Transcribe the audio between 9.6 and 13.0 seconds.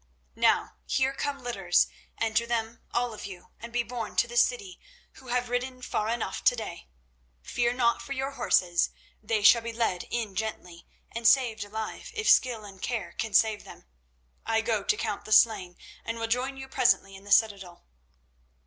be led in gently and saved alive, if skill and